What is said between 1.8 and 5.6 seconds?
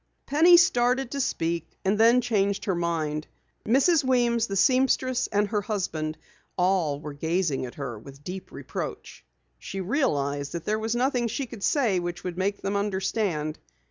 and then changed her mind. Mrs. Weems, the seamstress and